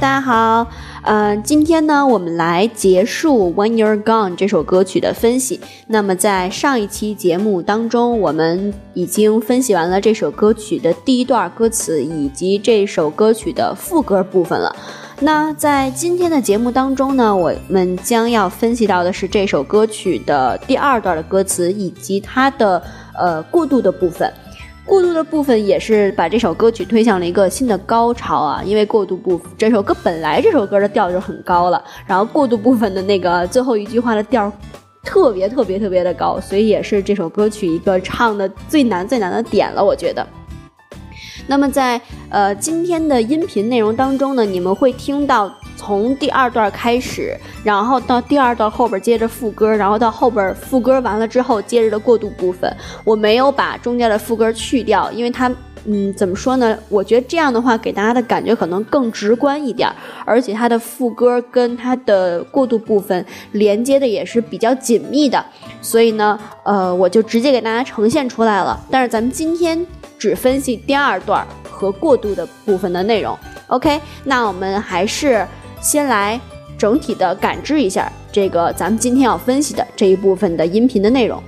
[0.00, 0.66] 大家好，
[1.02, 5.60] 呃，今天呢，我们来结束《When You're Gone》这首歌曲的分析。
[5.88, 14.74] 那么在上一期节目当中，我们已经分析完了这首歌曲的第一段歌词以及这首歌曲的副歌部分了。
[15.20, 24.32] 那在今天的节目当中呢，我们将要分析到的是这首歌曲的第二段的歌词以及它的呃过渡的部分。
[24.90, 28.60] 过渡的部分也是把这首歌曲推向了一个新的高潮啊！
[28.64, 34.52] 因为过渡部这首歌本来这首歌的调就很高了，然后过渡部分的那个最后一句话的调
[35.04, 40.26] 特别特别特别的高，所以也是这首歌曲一个唱的最难最难的点了，我觉得。
[41.46, 47.34] 那么在呃今天的音频内容当中呢，你们会听到从第二段开始，
[47.64, 52.70] 然后到第二段后边接着副歌，然后到后边副歌完了之后接着的过渡部分，
[53.02, 55.50] 我没有把中间的副歌去掉，因为它
[55.86, 56.78] 嗯怎么说呢？
[56.90, 59.90] 我觉得这样的话给大家的感觉可能更直观一点，
[60.26, 65.42] 而且它的副歌跟它的过渡部分连接的也是比较紧密的，
[65.80, 68.78] 所以呢，呃，我就直接给大家呈现出来了。
[68.90, 69.86] 但是咱们今天。
[70.20, 73.34] 只分析第二段和过渡的部分的内容。
[73.68, 75.48] OK，那我们还是
[75.80, 76.40] 先来
[76.76, 81.42] 整体的感知一下这个咱们今天要分析的这一部分的音频的内容。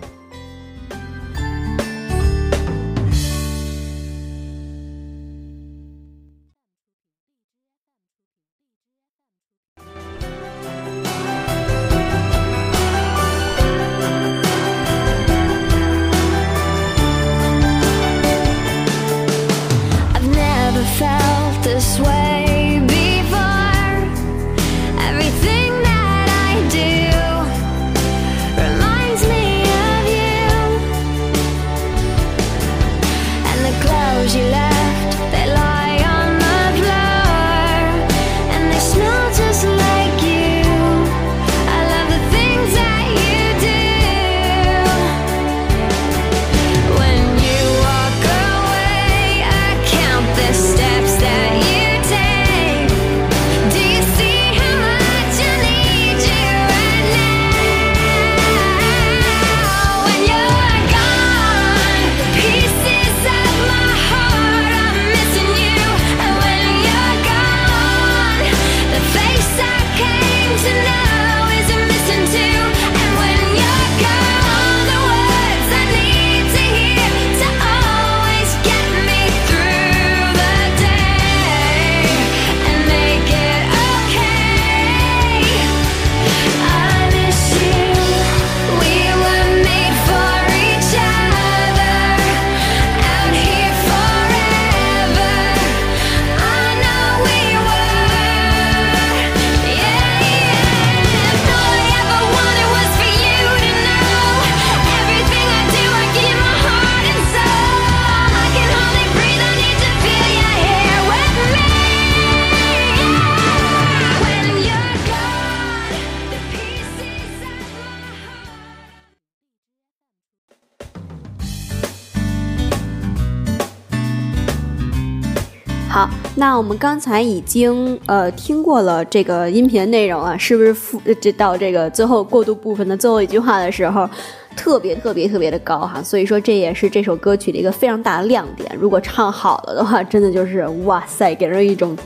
[126.43, 134.11] 那我们刚才已经呃听过了这个音频内容啊，是不是复这到这个最后过渡部分的最后一句话的时候，
[134.57, 136.03] 特别特别特别的高哈？
[136.03, 138.69] 所以说这也是这首歌曲的一个非常大的亮点。
[138.77, 141.97] 如果唱好了的话，真的就是哇塞，给人一种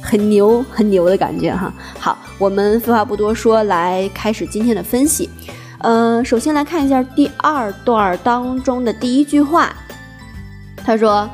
[0.00, 1.70] 很牛很牛的感觉哈。
[1.98, 5.28] 好，我们废话不多说，来开始今天的分析。
[5.80, 9.70] 呃，首先来看一下第二段当中的第一句话，
[10.82, 11.28] 他说。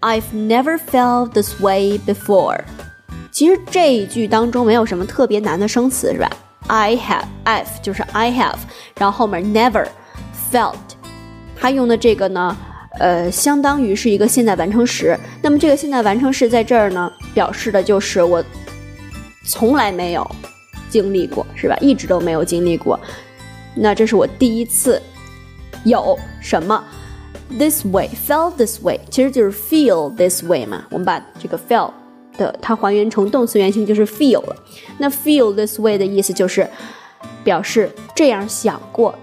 [0.00, 2.60] I've never felt this way before。
[3.30, 6.30] 其实这一句当中没有什么特别难的生词，是吧
[6.68, 8.56] ？I have, I've 就是 I have，
[8.98, 9.86] 然后后面 never
[10.50, 10.74] felt，
[11.54, 12.56] 它用的这个呢，
[12.98, 15.18] 呃，相当于是一个现在完成时。
[15.42, 18.42] 那么这个现在完成时在这儿呢，表示的就是我
[19.46, 20.28] 从来没有
[20.88, 21.76] 经历过，是吧？
[21.80, 22.98] 一直都没有经历过。
[23.74, 25.00] 那这是我第一次
[25.84, 26.82] 有什么
[27.58, 30.84] ？This way, felt this way，其实就是 feel this way 嘛。
[30.90, 31.90] 我们把这个 feel
[32.38, 34.56] 的它还原成动词原形就是 feel 了。
[34.98, 36.68] 那 feel this way 的意思就是
[37.42, 39.14] 表示这样想过，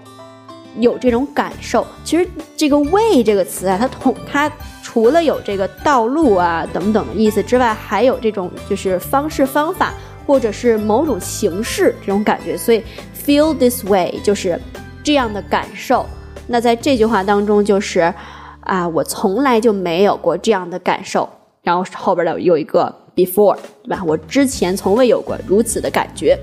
[0.78, 1.86] 有这种感受。
[2.04, 4.50] 其实这个 way 这个词啊，它同它
[4.82, 9.94] 除了有这个道路啊等等的意思之外，还有这种就是方式方法
[10.26, 12.56] 或者是某种形式这种感觉。
[12.56, 12.82] 所以
[13.26, 14.60] feel this way 就是
[15.02, 16.06] 这样的感受。
[16.48, 18.12] 那在这句话当中，就是
[18.60, 21.28] 啊，我从来就没有过这样的感受。
[21.62, 24.02] 然后后边的有一个 before，对吧？
[24.06, 26.38] 我之前从未有过如此的感觉。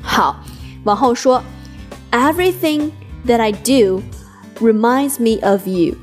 [0.00, 0.36] 好，
[0.84, 1.42] 往后说
[2.12, 2.90] ，Everything
[3.26, 4.00] that I do
[4.60, 5.96] reminds me of you。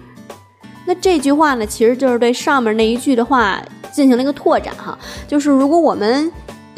[0.86, 3.62] 那这句话呢，其实就是对上面那一句的话
[3.92, 4.98] 进行了一个拓展哈。
[5.28, 6.30] 就是如果我们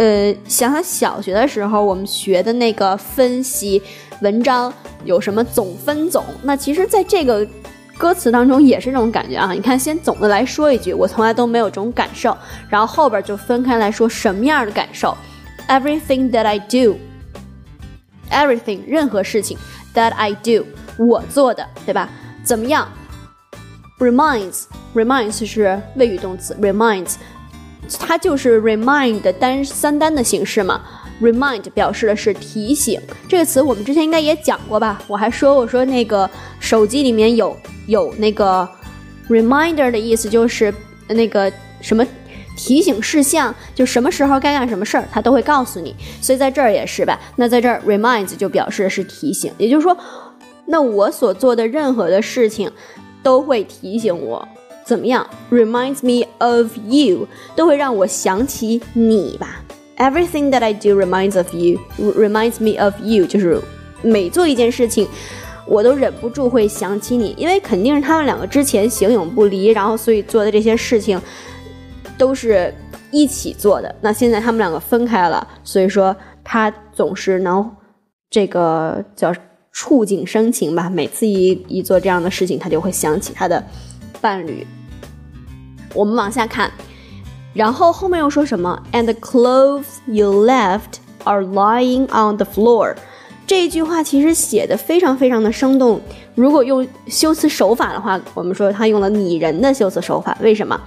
[0.02, 3.80] 呃想想小学的时候我们学的那个分析
[4.22, 4.74] 文章
[5.06, 7.48] 有什么总分总，那其实在这个。
[7.98, 9.52] 歌词当中也是这种感觉啊！
[9.54, 12.36] 你看，先总的来说一句，我从来都没有这种感受，
[12.68, 15.16] 然后后边就分开来说什么样的感受。
[15.68, 19.56] Everything that I do，everything 任何事情
[19.94, 20.66] that I do
[20.98, 22.10] 我做的，对吧？
[22.44, 22.92] 怎么样
[24.00, 27.18] ？Reminds，reminds 是谓语动词，reminds
[28.00, 30.82] 它就是 remind 单三单的形式嘛。
[31.22, 35.00] Remind 表示的是提醒，这个词我们之前应该也讲过吧？
[35.06, 36.28] 我还说我说那个
[36.60, 37.56] 手机里面有
[37.86, 38.68] 有那个
[39.30, 40.74] reminder 的意思，就是
[41.10, 42.04] 那个什么
[42.58, 45.96] 提醒事项，就什么时候该干什么事儿，它都会告诉你。
[46.20, 47.20] 所以在这儿也是吧？
[47.36, 49.96] 那在这儿 reminds 就表示的是提醒，也就是说，
[50.66, 52.72] 那我所做的任何的事情
[53.22, 54.48] 都会提醒我
[54.86, 59.64] 怎么样？Reminds me of you 都会让我想起你吧。
[59.98, 63.62] Everything that I do reminds of you, reminds me of you，就是
[64.02, 65.08] 每做一件事情，
[65.68, 71.22] 我都忍不住会想起你，因为肯定是他们两个之前形影不离，然后所以做的这些事情
[72.18, 72.74] 都是
[73.12, 73.94] 一起做的。
[74.02, 77.70] 那现在他们两个分开了，所以说他总是能
[78.32, 79.32] 这个叫
[79.72, 80.90] 触景生情吧。
[80.90, 83.64] 每次一一做这样的事情，他就会想起他的
[84.22, 84.68] 伴侣。
[85.94, 86.72] 我们往下看。
[87.54, 92.96] 然后后面又说什么？And the clothes you left are lying on the floor。
[93.46, 96.00] 这一句话其实写的非常非常的生动。
[96.36, 100.38] 如果用修辞手法的话，我们说他用了拟人的修辞手法。
[100.40, 100.80] 为什么？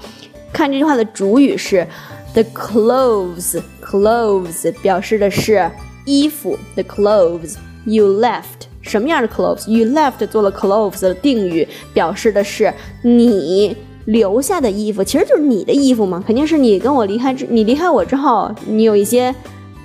[0.51, 1.87] 看这句话的主语是
[2.33, 5.71] the clothes，clothes 表示的是
[6.07, 6.59] 衣服。
[6.75, 12.73] The clothes you left，什么样的 clothes？You left 做了 clothes 的定语，表示的是
[13.03, 13.77] 你。
[14.07, 19.35] 留下的衣服其实就是你的衣服嘛，肯定是你跟我离开之，你离开我之后，你有一些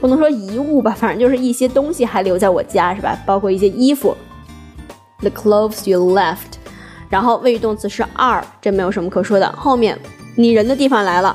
[0.02, 3.18] 不能说遗物吧，反正就是一些东西还留在我家是吧？
[3.26, 4.14] 包括一些衣服
[5.20, 6.60] ，the clothes you left。
[7.10, 9.50] 然后谓语动词是 are，这没有什么可说的。
[9.54, 9.98] 后面
[10.36, 11.34] 拟人的地方来了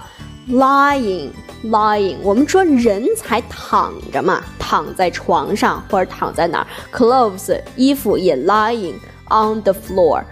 [0.48, 2.16] ，lying，lying。
[2.22, 8.94] 我们说人才躺着嘛，躺在床上或者躺在哪儿，clothes 衣服也 lying
[9.28, 10.22] on the floor，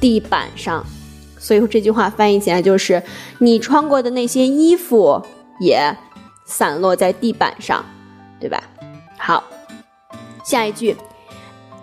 [0.00, 0.84] 地板上。
[1.38, 3.02] 所以说这句话翻译起来就是，
[3.38, 5.22] 你穿过的那些衣服
[5.60, 5.96] 也
[6.46, 7.84] 散落在地板上，
[8.40, 8.62] 对吧？
[9.18, 9.44] 好，
[10.44, 10.96] 下一句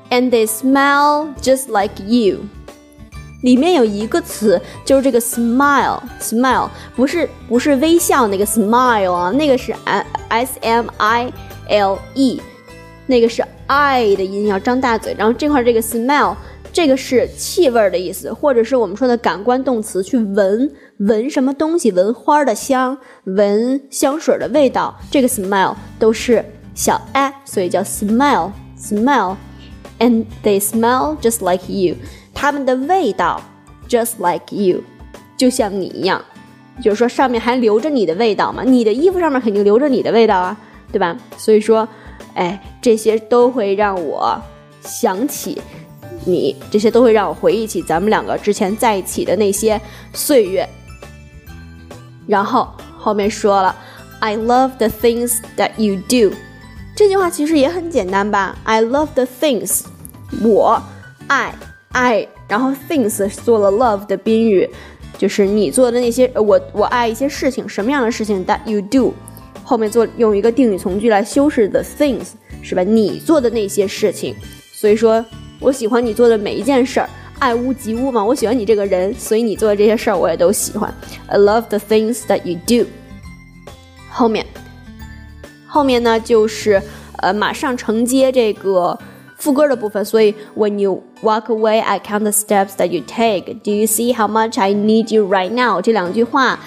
[0.09, 2.39] ，and they smell just like you。
[3.41, 9.73] 里面有一个词，就是这个 smile，smile 不是不是微笑那个 smile 啊，那个是
[10.29, 11.31] s m i
[11.69, 12.41] l e，
[13.07, 15.15] 那个是 i 的音，要张大嘴。
[15.17, 16.35] 然后这块这个 smell。
[16.73, 24.97] 这个是气味的意思，或者是我们说的感官动词，去闻闻什么东西，闻花的香，闻香水的味道。
[25.11, 29.35] 这个 smell 都是小 a，所以叫 smell smell。
[29.99, 31.97] And they smell just like you，
[32.41, 33.39] 他们的味道
[33.87, 34.81] just like you，
[35.37, 36.19] 就像你一样。
[36.81, 40.57] 就是说上面还留着你的味道嘛，你的衣服上面肯定留着你的味道啊，
[40.91, 41.15] 对吧？
[41.37, 41.87] 所以说，
[42.33, 44.41] 哎，这些都会让我
[44.81, 45.61] 想起。
[46.25, 49.79] 你这些都会让我回忆起咱们两个之前在一起的那些
[50.11, 50.67] 岁月。
[52.25, 52.67] 然后
[52.97, 53.75] 后面说了
[54.19, 56.35] ，I love the things that you do。
[56.95, 59.83] 这句话其实也很简单吧？I love the things，
[60.41, 60.81] 我
[61.27, 61.53] 爱
[61.91, 64.69] 爱，然后 things 做了 love 的宾语，
[65.17, 69.13] 就是你做的那些，我我爱一些事情，什么样的事情？That you do，
[69.63, 72.29] 后面做用一个定语从句来修饰 the things，
[72.61, 72.83] 是吧？
[72.83, 74.35] 你做的那些事情，
[74.73, 75.25] 所以说。
[75.63, 77.07] 我喜欢你做的每一件事儿，
[77.37, 78.25] 爱屋及乌嘛。
[78.25, 80.91] 我喜欢你这个人，所以你做的这些事儿我也都喜欢。
[81.27, 82.89] I love the things that you do。
[84.09, 84.43] 后面，
[85.67, 86.81] 后面呢就是
[87.17, 88.97] 呃马上承接这个
[89.37, 90.03] 副歌的部分。
[90.03, 93.61] 所以 When you walk away, I count the steps that you take.
[93.63, 95.81] Do you see how much I need you right now？
[95.81, 96.59] 这两句话，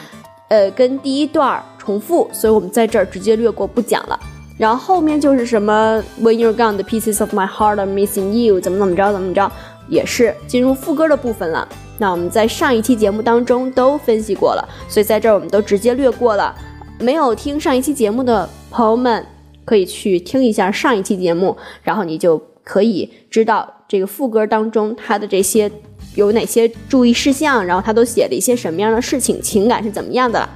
[0.48, 4.18] 呃跟第一段重复，所以我们在这儿直接略过不讲了。
[4.56, 9.50] 然后后面就是什么 When you're gone, the pieces of my heart are missing you，怎么怎么着怎么着，
[9.88, 11.68] 也是进入副歌的部分了。
[11.98, 16.54] 那我们在上一期节目当中都分析过了，所以在这儿我们都直接略过了。
[17.00, 19.26] 没有听上一期节目的朋友们，
[19.64, 25.70] 可以去听一下上一期节目，然后你就可以知道这个副歌当中它的这些
[26.16, 30.48] 有哪些注意事项，然后它都写了一些什么样的事情，情感是怎么样的了。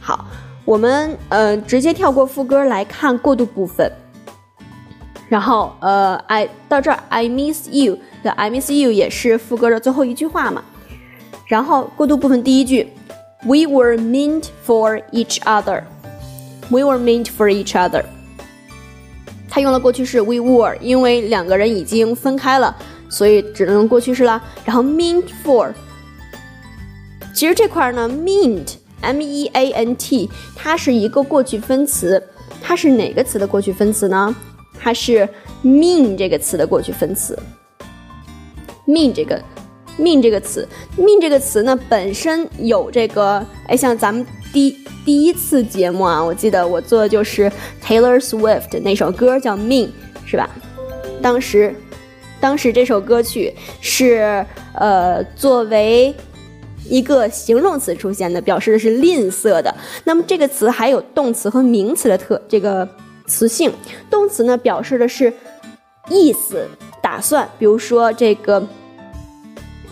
[0.00, 0.26] 好。
[0.66, 3.88] 我们呃直接跳过副歌来看过渡部分。
[5.28, 10.64] 然后呃，I 到这儿，I miss you 的 I miss you 也是副歌的最后一句话嘛。
[11.46, 12.88] 然后过渡部分第一句
[13.44, 15.84] ，We were meant for each other。
[16.68, 18.04] We were meant for each other。
[19.56, 22.76] 他用了过去式 we were，因为两个人已经分开了，
[23.08, 24.38] 所以只能用过去式了。
[24.66, 25.72] 然后，mean for，
[27.34, 32.22] 其实这块呢，mean，m-e-a-n-t，它是一个过去分词，
[32.60, 34.36] 它是哪个词的过去分词呢？
[34.78, 35.26] 它是
[35.64, 37.38] mean 这个词的过去分词。
[38.86, 39.42] mean 这个
[39.98, 47.50] mean 这个词，mean 这个词呢本身有这个，哎，像咱们第第一次节目啊，我记得我做的就是
[47.82, 49.90] Taylor Swift 那首歌叫 mean，
[50.24, 50.48] 是吧？
[51.22, 51.74] 当时，
[52.40, 56.14] 当时这首歌曲是呃作为
[56.88, 59.74] 一个形容词出现的，表示的是吝啬的。
[60.04, 62.88] 那么这个词还有动词和名词的特这个。
[63.28, 63.72] 词性，
[64.08, 65.32] 动词呢表示的是
[66.08, 66.64] 意思、
[67.02, 67.48] 打算。
[67.58, 68.64] 比如说这个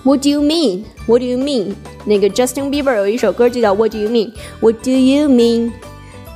[0.05, 0.85] ，What do you mean?
[1.07, 1.75] What do you mean?
[2.05, 4.33] 那个 Justin Bieber 有一首歌就叫 What do you mean?
[4.61, 5.73] What do you mean?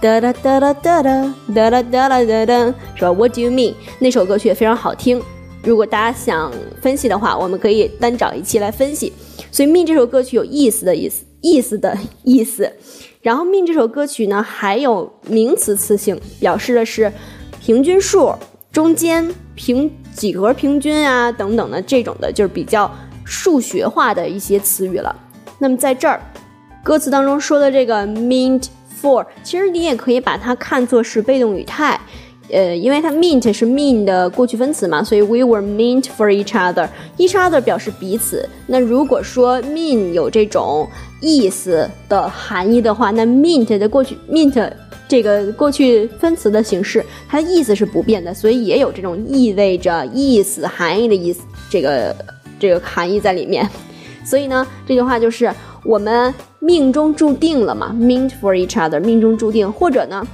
[0.01, 3.75] 哒哒哒哒哒哒哒哒哒哒哒哒，是吧？What do you mean?
[3.99, 5.21] 那首歌曲也非常好听。
[5.63, 9.13] 如果大家想分析的话，我们可以单找一期来分析。
[9.51, 12.73] 所以 mean 这首歌曲有意思的意思，意思的意思。
[13.21, 17.13] 然后 mean 这首歌曲呢，还有名词词性，表示的是
[17.61, 18.33] 平均数、
[18.71, 22.89] 中间、平几何平均啊等等的这种的，就是比较
[23.29, 25.15] 数学化的一些词语了。
[25.59, 26.21] 那么在这儿，
[26.83, 28.65] 歌词当中说的这个 meant
[29.01, 32.01] for，其实你也可以把它看作是被动语态。
[32.51, 36.89] 呃，因为它 meant 是 mean 的过去分词嘛，所以 we were meant for each other。
[37.19, 38.49] each other 表示彼此。
[38.67, 40.89] 那如果说 mean 有这种
[41.21, 44.73] 意思的含义的话，那 meant 的过去 meant
[45.07, 52.17] 这个过去分词的形式，它的意思是不变的，所以也有这种意味着意思含义的意思，这个
[52.59, 53.69] 这个含义在里面。
[54.25, 55.50] 所以呢，这句话就是
[55.85, 60.27] 我们命中注定了嘛，meant for each other，命中注定，或者呢？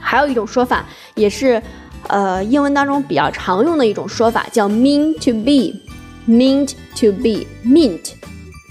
[0.00, 1.62] 还有一种说法，也是，
[2.06, 8.12] 呃，英文当中比较常用的一种说法，叫 mean to be，meant to be，meant，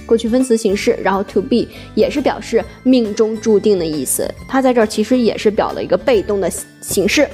[0.08, 4.28] 过去分词形式，然后 to be 也是表示命中注定的意思。
[4.48, 6.50] 它在这儿其实也是表了一个被动的
[6.82, 7.30] 形式。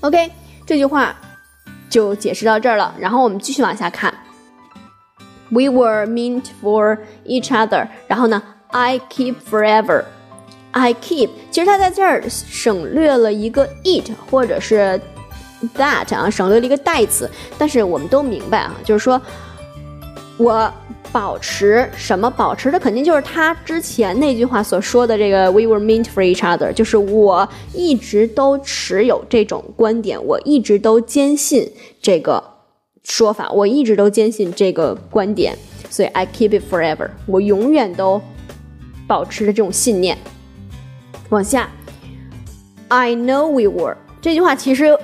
[0.00, 0.28] OK，
[0.66, 1.14] 这句话
[1.90, 2.94] 就解释到这儿了。
[2.98, 4.14] 然后我们继续往下看
[5.50, 7.88] ，We were meant for each other。
[8.06, 10.04] 然后呢，I keep forever。
[10.72, 15.00] I keep，其实它在这儿省略了一个 it 或者是
[15.76, 17.28] that 啊，省略了一个代词。
[17.58, 19.20] 但是我们都明白啊，就是说
[20.40, 20.72] 我
[21.12, 22.30] 保持什么？
[22.30, 31.70] 保持的肯定就是他之前那句话所说的这个 "We were meant for each other"，就是我一直都持有这种观点，我一直都坚信
[32.00, 32.42] 这个
[33.02, 35.58] 说法，我一直都坚信这个观点，
[35.90, 38.22] 所以 I keep it forever，我永远都
[39.06, 40.16] 保持着这种信念。
[41.28, 41.68] 往下
[42.88, 44.96] ，I know we were 这句话其实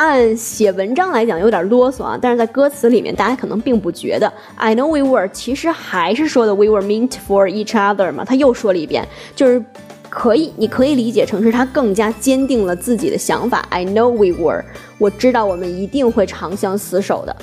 [0.00, 4.32] 按写文章来讲有点啰嗦啊，但是在歌词里面大家可能并不觉得。
[4.56, 9.62] I know we were 其实还是说的 we were meant for each other 嘛，他又说了一遍，就是
[10.08, 13.58] 可以，你可以理解成是他更加坚定了自己的想法。
[13.68, 14.64] I know we were，
[14.96, 17.36] 我知道我们一定会长相厮守的。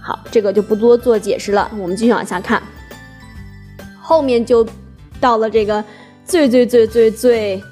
[0.00, 2.62] 好，这个就不多做解释了，我们继续往下看，
[4.00, 4.64] 后面就
[5.20, 5.84] 到了这个。
[6.24, 7.62] 最最最最最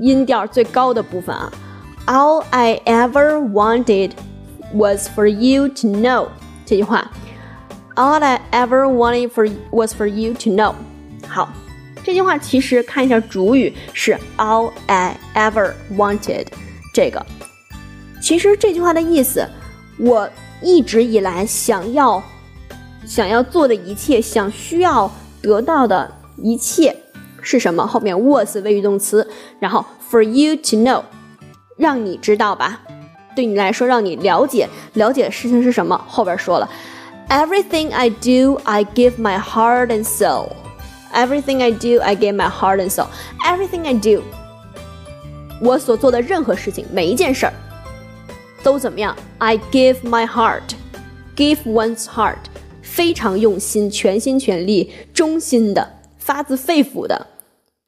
[0.00, 1.52] 音调最高的部分啊
[2.06, 4.12] ！All I ever wanted
[4.72, 6.28] was for you to know
[6.66, 7.10] 这句话
[7.96, 10.74] ，All I ever wanted for was for you to know。
[11.26, 11.48] 好，
[12.04, 16.46] 这句话其实看一下主语是 All I ever wanted
[16.92, 17.24] 这个，
[18.20, 19.48] 其实这句话的意思，
[19.98, 20.28] 我
[20.60, 22.22] 一直以来想要
[23.06, 26.94] 想要做的一切，想需要得到的一切。
[27.46, 27.86] 是什么？
[27.86, 31.02] 后面 was 谓语动词，然后 for you to know，
[31.76, 32.80] 让你知道吧，
[33.34, 36.00] 对你来说，让你了解了解事情是什么。
[36.06, 36.68] 后边说了
[37.28, 40.50] ，Everything I do, I give my heart and soul.
[41.12, 43.06] Everything I do, I give my heart and soul.
[43.44, 44.22] Everything I do，
[45.60, 47.52] 我所做的任何事情，每一件事儿
[48.62, 50.74] 都怎么样？I give my heart,
[51.36, 52.38] give one's heart，
[52.82, 55.88] 非常用心，全心全力，衷心的，
[56.18, 57.28] 发自肺腑的。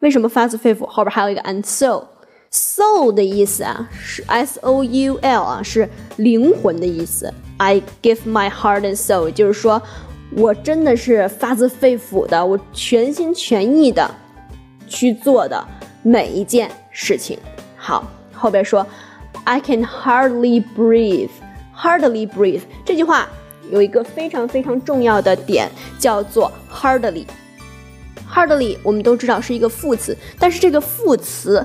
[0.01, 0.87] 为什么发自肺腑？
[0.87, 2.07] 后边还有一个 and so
[2.57, 7.33] soul 的意思啊，是 s o u l 啊，是灵魂的意思。
[7.59, 9.81] I give my heart and soul，就是说
[10.35, 14.11] 我真的是发自肺腑的，我全心全意的
[14.89, 15.63] 去做的
[16.03, 17.39] 每一件事情。
[17.77, 18.87] 好，后边说
[19.45, 21.29] ，I can hardly breathe。
[21.77, 23.29] hardly breathe 这句话
[23.71, 27.27] 有一个非常非常重要的点，叫做 hardly。
[28.33, 31.65] hardly 我们都知道是一个副词，但是这个副词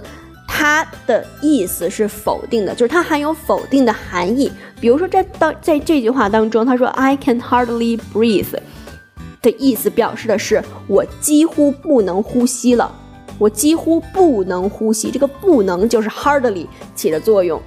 [0.62, 4.52] 它的意思是否定的，就是它含有否定的含义。
[4.80, 8.46] 比如说在当在这句话当中，他说 I can hardly breathe
[9.42, 12.96] 的意思表示的是我几乎不能呼吸了。
[13.40, 17.60] 我几乎不能呼吸，这个不能就是 hardly 起的作用，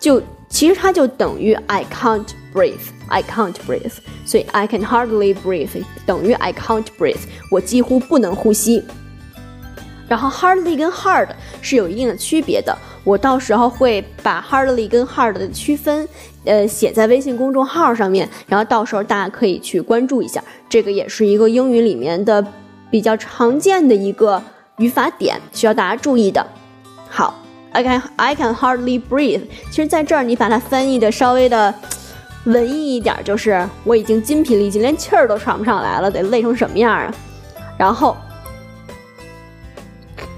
[0.00, 3.92] 就其实它就等于 I can't breathe，I can't breathe，
[4.26, 7.20] 所以 I can hardly breathe 等于 I can't breathe，
[7.52, 8.82] 我几乎不能呼吸。
[10.10, 11.28] 然后 hardly 跟 hard
[11.62, 16.08] 是有一定的区别的，我到时候会把 hardly 跟 hard 的区分，
[16.44, 22.44] 呃，写在微信公众号上面，然后到时候大家可以去关注一下，这个也是一个英语里面的
[22.90, 24.42] 比较常见的一个。
[24.78, 26.42] 语法点需要大家注意的。
[27.06, 27.34] 好
[27.72, 29.42] ，I can I can hardly breathe。
[29.70, 31.74] 其实在这儿你把它翻译的稍微的
[32.44, 37.14] 文艺一点，就是我已经筋疲力尽，连气儿都喘不上来了，得累成什么样啊？
[37.76, 38.16] 然后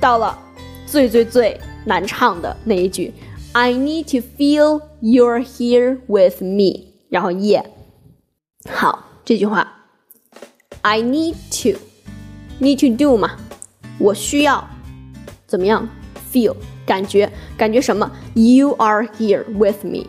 [0.03, 0.37] 到了
[0.85, 1.57] 最最最
[1.87, 3.15] 难唱的那一句
[3.53, 6.89] ，I need to feel you're here with me。
[7.09, 7.65] 然后耶，
[8.69, 9.73] 好，这句话
[10.81, 11.79] ，I need to
[12.61, 13.37] need to do 嘛。
[14.01, 14.69] 我需要
[15.47, 15.89] 怎么样
[16.33, 20.09] ？feel 感觉感觉什么？You are here with me，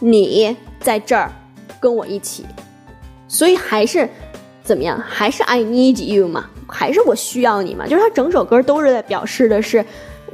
[0.00, 1.32] 你在这儿
[1.78, 2.44] 跟我一起，
[3.28, 4.10] 所以还是
[4.64, 4.98] 怎么样？
[4.98, 6.50] 还是 I need you 嘛？
[6.68, 7.86] 还是我需要你嘛？
[7.86, 9.84] 就是他整首歌都是在表示的是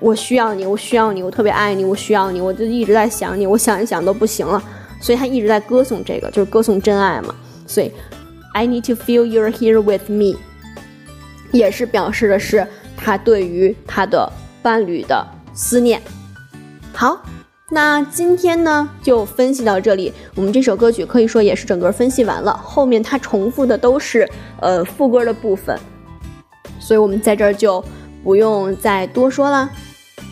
[0.01, 4.63] 我需要你，我需要你，我特别爱你，我需要你，我就一直在想你，我想一想都不行了，
[5.01, 7.35] 所以他一直在歌颂这个，就是歌颂真爱嘛。
[7.67, 7.91] 所以
[8.53, 10.37] I need to feel you're here with me，
[11.53, 12.67] 也是表示的是。
[12.97, 16.01] 他对于他的伴侣的思念。
[16.95, 17.21] 好，
[17.71, 20.11] 那今天呢就分析到这里。
[20.35, 24.27] 我们这首歌曲可以说也是整个分析完了，后面它重复的都是
[24.61, 25.79] 呃副歌的部分，
[26.85, 27.83] 所以我们在这儿就
[28.23, 29.71] 不用再多说了。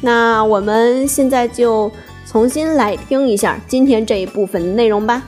[0.03, 1.91] 那我们现在就
[2.27, 5.23] 重新来听一下今天这一部分内容吧。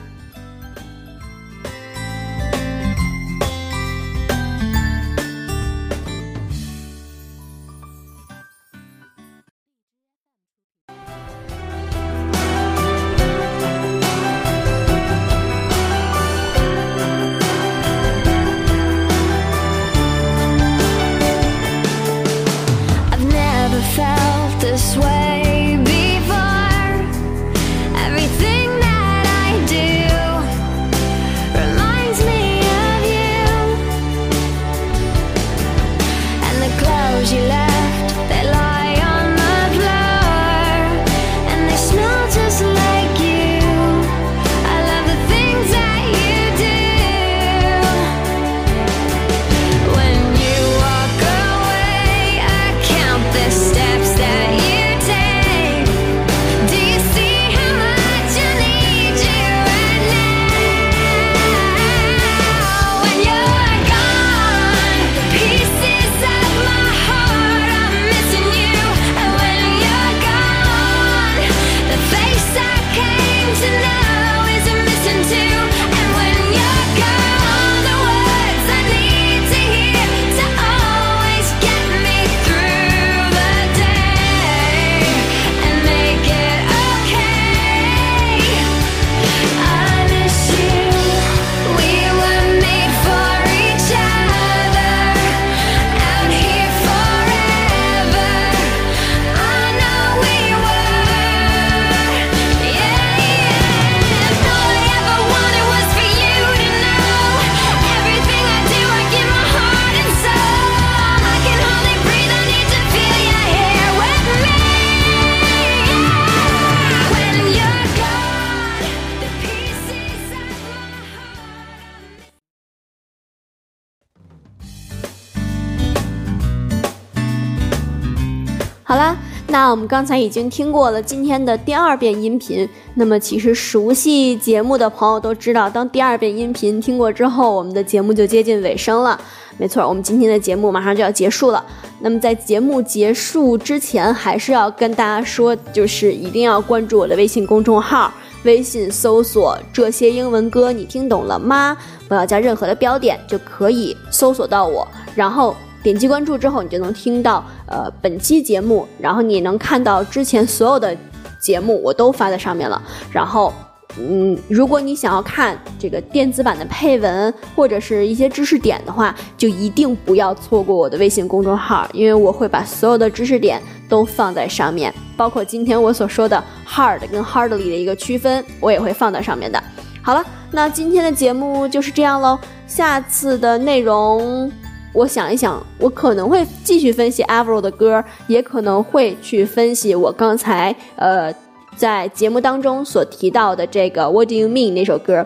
[129.75, 132.65] 我们刚才已经听过了今天的第二遍音频。
[132.93, 139.19] 那么，其实熟悉节目的朋友都知道，当第二遍音频听过之后，我们的节目就接近尾声了。
[139.57, 141.61] 没错，我们今天的节目马上就要结束了。
[141.99, 148.09] 那么，在节目结束之前，还是要跟大家说，就是一定要关注我的微信公众号，
[148.45, 151.75] 微信搜索“这些英文歌”，你听懂了吗？
[152.07, 154.87] 不要加任何的标点，就可以搜索到我。
[155.13, 155.53] 然后。
[155.85, 160.97] 点击关注之后，你就能听到呃本期节目，然后你能看到之前所有的
[161.39, 162.81] 节目我都发在上面了。
[163.11, 163.53] 然后，
[163.99, 179.63] 嗯，如果你想要看这个电子版的配文或者是一些知识点的话，就一定不要错过我的微信公众号，因为我会把所有的知识点都放在上面，包括今天我所说的 hard 跟 hardly 的一个区分，我也会放在上面的。
[180.01, 182.39] 好了，那今天的节目就是这样喽。
[182.65, 184.51] 下次的内容，
[184.95, 191.33] 我想一想，我可能会继续分析 Avril 的歌，也可能会去分析我刚才呃
[191.75, 195.25] 在节目当中所提到的这个 What Do You Mean 那首歌。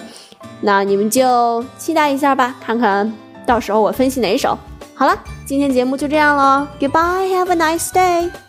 [0.61, 3.13] 那你们就期待一下吧，看看
[3.45, 4.57] 到时候我分析哪一首。
[4.95, 8.48] 好了，今天节目就这样了，Goodbye，Have a nice day。